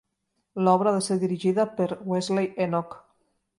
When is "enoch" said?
2.69-3.01